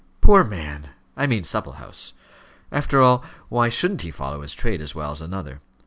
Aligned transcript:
"Poor 0.19 0.43
man! 0.43 0.89
I 1.15 1.27
mean 1.27 1.43
Supplehouse. 1.43 2.13
After 2.71 3.03
all, 3.03 3.23
why 3.49 3.69
shouldn't 3.69 4.01
he 4.01 4.09
follow 4.09 4.41
his 4.41 4.55
trade 4.55 4.81
as 4.81 4.95
well 4.95 5.11
as 5.11 5.21
another? 5.21 5.61